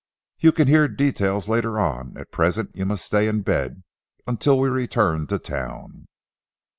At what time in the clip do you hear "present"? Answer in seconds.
2.31-2.71